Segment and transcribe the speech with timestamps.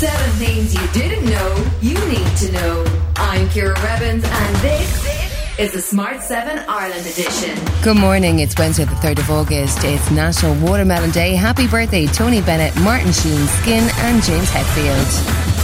[0.00, 2.86] Seven things you didn't know you need to know.
[3.16, 7.58] I'm Ciara Revins, and this is the Smart 7 Ireland edition.
[7.82, 8.38] Good morning.
[8.38, 9.84] It's Wednesday, the 3rd of August.
[9.84, 11.34] It's National Watermelon Day.
[11.34, 15.59] Happy birthday, Tony Bennett, Martin Sheen, Skin, and James Hetfield.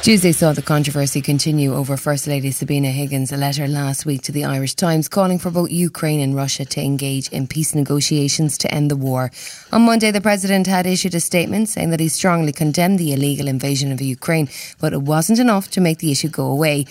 [0.00, 4.44] Tuesday saw the controversy continue over First Lady Sabina Higgins' letter last week to the
[4.44, 8.92] Irish Times calling for both Ukraine and Russia to engage in peace negotiations to end
[8.92, 9.32] the war.
[9.72, 13.48] On Monday, the President had issued a statement saying that he strongly condemned the illegal
[13.48, 14.48] invasion of Ukraine,
[14.80, 16.84] but it wasn't enough to make the issue go away.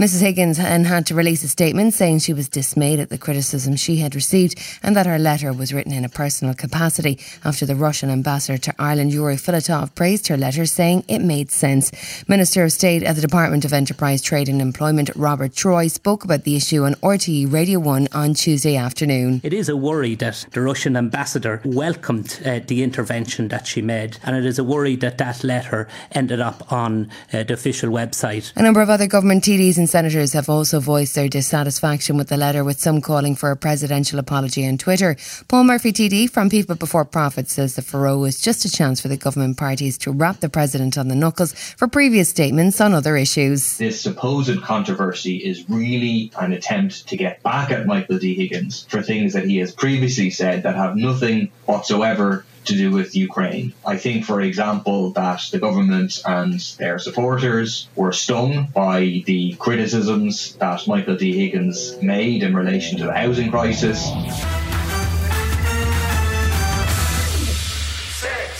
[0.00, 0.22] Mrs.
[0.22, 3.96] Higgins then had to release a statement saying she was dismayed at the criticism she
[3.96, 8.08] had received and that her letter was written in a personal capacity after the Russian
[8.08, 11.92] ambassador to Ireland, Yuri Filatov, praised her letter, saying it made sense.
[12.26, 16.22] Minister Minister of State at the Department of Enterprise, Trade and Employment, Robert Troy, spoke
[16.22, 19.40] about the issue on RTE Radio 1 on Tuesday afternoon.
[19.42, 24.18] It is a worry that the Russian ambassador welcomed uh, the intervention that she made,
[24.22, 28.52] and it is a worry that that letter ended up on uh, the official website.
[28.54, 32.36] A number of other government TDs and senators have also voiced their dissatisfaction with the
[32.36, 35.16] letter, with some calling for a presidential apology on Twitter.
[35.48, 39.08] Paul Murphy TD from People Before Profit says the furrow is just a chance for
[39.08, 42.92] the government parties to rap the president on the knuckles for previous statements statements on
[42.92, 43.78] other issues.
[43.78, 48.34] This supposed controversy is really an attempt to get back at Michael D.
[48.34, 53.16] Higgins for things that he has previously said that have nothing whatsoever to do with
[53.16, 53.72] Ukraine.
[53.86, 60.54] I think, for example, that the government and their supporters were stung by the criticisms
[60.56, 61.32] that Michael D.
[61.32, 64.10] Higgins made in relation to the housing crisis.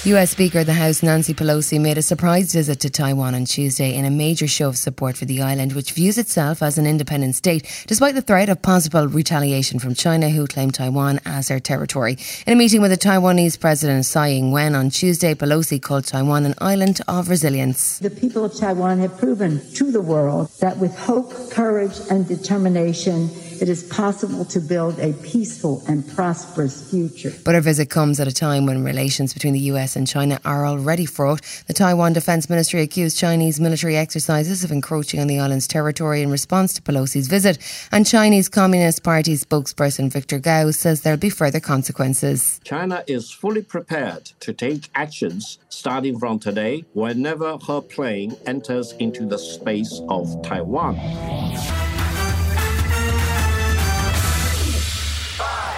[0.07, 3.95] US Speaker of the House Nancy Pelosi made a surprise visit to Taiwan on Tuesday
[3.95, 7.37] in a major show of support for the island, which views itself as an independent
[7.37, 12.19] state, despite the threat of possible retaliation from China, who claim Taiwan as their territory.
[12.47, 16.55] In a meeting with the Taiwanese President Tsai Ing-wen on Tuesday, Pelosi called Taiwan an
[16.59, 17.99] island of resilience.
[18.01, 23.31] The people of Taiwan have proven to the world that with hope, courage, and determination,
[23.61, 27.33] it is possible to build a peaceful and prosperous future.
[27.45, 30.67] But her visit comes at a time when relations between the US and China are
[30.67, 31.41] already fraught.
[31.67, 36.31] The Taiwan Defense Ministry accused Chinese military exercises of encroaching on the island's territory in
[36.31, 37.59] response to Pelosi's visit.
[37.93, 42.61] And Chinese Communist Party spokesperson Victor Gao says there'll be further consequences.
[42.65, 49.27] China is fully prepared to take actions starting from today whenever her plane enters into
[49.27, 50.97] the space of Taiwan.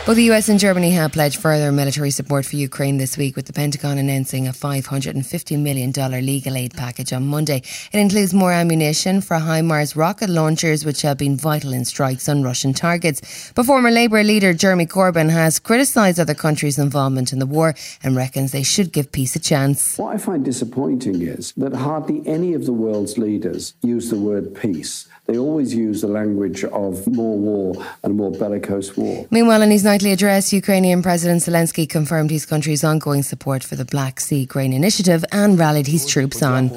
[0.07, 3.47] Both the US and Germany have pledged further military support for Ukraine this week, with
[3.47, 5.91] the Pentagon announcing a $550 million
[6.25, 7.61] legal aid package on Monday.
[7.91, 12.45] It includes more ammunition for HIMARS rocket launchers, which have been vital in strikes on
[12.45, 13.51] Russian targets.
[13.57, 17.75] But former Labour leader Jeremy Corbyn has criticised other countries' involvement in the war
[18.05, 19.99] and reckons they should give peace a chance.
[19.99, 24.55] What I find disappointing is that hardly any of the world's leaders use the word
[24.55, 25.09] peace.
[25.27, 29.27] They always use the language of more war and more bellicose war.
[29.33, 33.85] Meanwhile, in his nightly address, Ukrainian President Zelensky confirmed his country's ongoing support for the
[33.87, 36.69] Black Sea Grain Initiative and rallied his troops on.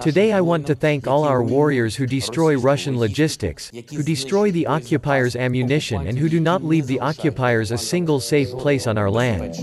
[0.00, 4.68] Today, I want to thank all our warriors who destroy Russian logistics, who destroy the
[4.68, 9.10] occupiers' ammunition, and who do not leave the occupiers a single safe place on our
[9.10, 9.56] land.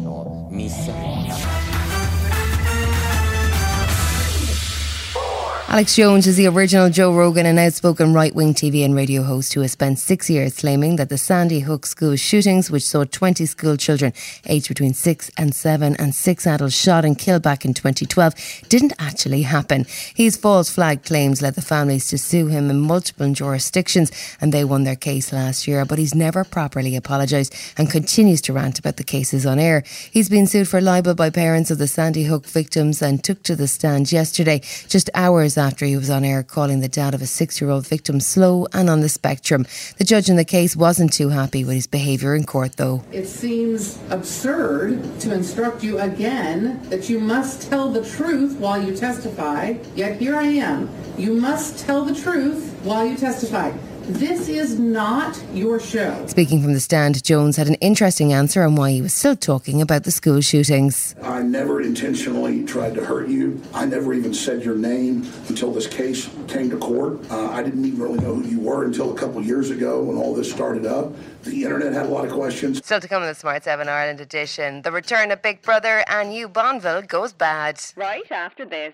[5.70, 9.54] Alex Jones is the original Joe Rogan, an outspoken right wing TV and radio host
[9.54, 13.46] who has spent six years claiming that the Sandy Hook school shootings, which saw 20
[13.46, 14.14] school children
[14.46, 18.34] aged between six and seven and six adults shot and killed back in 2012,
[18.70, 19.86] didn't actually happen.
[20.16, 24.64] His false flag claims led the families to sue him in multiple jurisdictions, and they
[24.64, 28.96] won their case last year, but he's never properly apologised and continues to rant about
[28.96, 29.84] the cases on air.
[30.12, 33.56] He's been sued for libel by parents of the Sandy Hook victims and took to
[33.58, 37.28] the stand yesterday, just hours after he was on air calling the dad of a
[37.28, 39.66] six year old victim slow and on the spectrum.
[39.98, 43.04] The judge in the case wasn't too happy with his behaviour in court, though.
[43.12, 48.96] It seems absurd to instruct you again that you must tell the truth while you
[48.96, 50.90] testify, yet here I am.
[51.18, 53.72] You must tell the truth while you testify.
[54.08, 56.26] This is not your show.
[56.28, 59.82] Speaking from the stand, Jones had an interesting answer on why he was still talking
[59.82, 61.14] about the school shootings.
[61.22, 63.62] I never intentionally tried to hurt you.
[63.74, 67.20] I never even said your name until this case came to court.
[67.30, 70.16] Uh, I didn't even really know who you were until a couple years ago when
[70.16, 71.12] all this started up.
[71.44, 72.78] The internet had a lot of questions.
[72.78, 76.32] Still to come in the Smart 7 Ireland edition, the return of Big Brother and
[76.32, 77.82] Hugh Bonneville goes bad.
[77.98, 78.94] Right after this.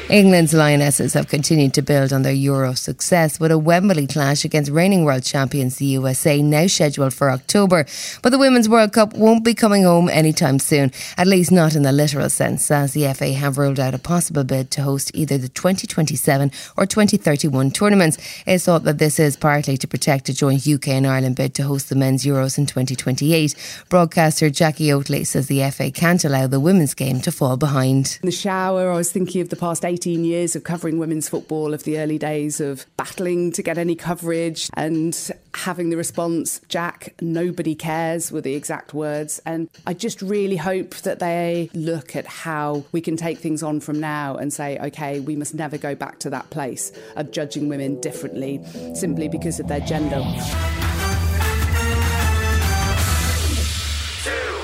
[0.11, 4.69] England's Lionesses have continued to build on their Euro success with a Wembley clash against
[4.69, 7.85] reigning world champions the USA now scheduled for October.
[8.21, 11.83] But the Women's World Cup won't be coming home anytime soon, at least not in
[11.83, 15.37] the literal sense, as the FA have ruled out a possible bid to host either
[15.37, 18.17] the 2027 or 2031 tournaments.
[18.45, 21.63] It's thought that this is partly to protect a joint UK and Ireland bid to
[21.63, 23.55] host the men's Euros in 2028.
[23.87, 28.19] Broadcaster Jackie Oatley says the FA can't allow the women's game to fall behind.
[28.21, 31.73] In the shower, I was thinking of the past 18 years of covering women's football,
[31.73, 37.13] of the early days of battling to get any coverage and having the response, Jack,
[37.21, 39.39] nobody cares, were the exact words.
[39.45, 43.79] And I just really hope that they look at how we can take things on
[43.79, 47.69] from now and say, okay, we must never go back to that place of judging
[47.69, 48.61] women differently
[48.93, 50.21] simply because of their gender.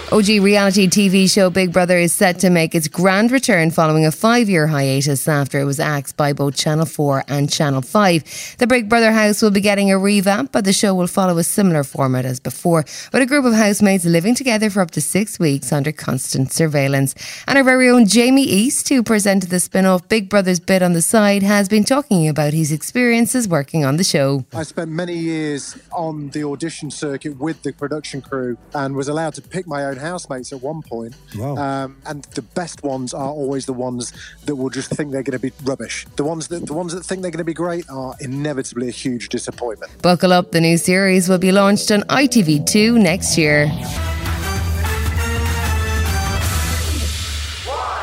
[0.10, 4.12] OG reality TV show Big Brother is set to make its grand return following a
[4.12, 8.56] five year hiatus after it was axed by both Channel 4 and Channel 5.
[8.58, 11.44] The Big Brother house will be getting a revamp, but the show will follow a
[11.44, 15.40] similar format as before, with a group of housemates living together for up to six
[15.40, 17.14] weeks under constant surveillance.
[17.46, 20.94] And our very own Jamie East, who presented the spin off Big Brother's bit on
[20.94, 24.46] the side, has been talking about his experiences working on the show.
[24.54, 29.34] I spent many years on the audition circuit with the production crew and was allowed
[29.34, 31.16] to pick my own housemates at one point.
[31.36, 31.56] Wow.
[31.58, 34.14] Um, and the best ones are always the ones
[34.46, 36.06] that will just think they're going to be rubbish.
[36.16, 38.92] The ones that the ones that think they're going to be great are inevitably a
[38.92, 40.02] huge disappointment.
[40.02, 43.72] Buckle up, the new series will be launched on ITV2 next year.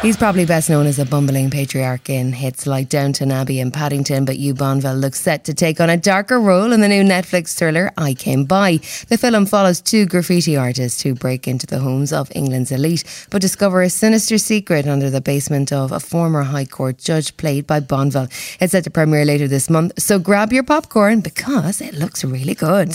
[0.04, 4.26] He's probably best known as a bumbling patriarch in hits like Downton Abbey and Paddington,
[4.26, 7.56] but Hugh Bonneville looks set to take on a darker role in the new Netflix
[7.56, 8.80] thriller I Came By.
[9.08, 13.40] The film follows two graffiti artists who break into the homes of England's elite, but
[13.40, 17.80] discover a sinister secret under the basement of a former High Court judge played by
[17.80, 18.28] Bonneville.
[18.60, 22.54] It's set to premiere later this month, so grab your popcorn because it looks really
[22.54, 22.94] good.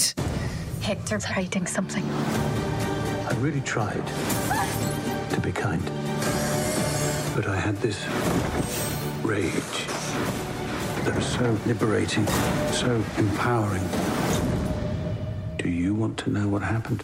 [0.82, 2.08] Hector's hiding something.
[2.08, 4.06] I really tried
[5.32, 5.99] to be kind.
[7.40, 8.06] But I had this
[9.24, 9.88] rage
[11.06, 12.28] that was so liberating,
[12.74, 13.88] so empowering.
[15.56, 17.02] Do you want to know what happened?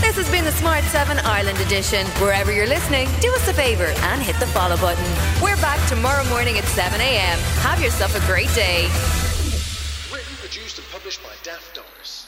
[0.00, 2.06] This has been the Smart 7 Ireland edition.
[2.16, 5.04] Wherever you're listening, do us a favour and hit the follow button.
[5.42, 7.38] We're back tomorrow morning at 7 a.m.
[7.60, 8.84] Have yourself a great day.
[10.10, 12.27] Written, produced, and published by Daft Doris.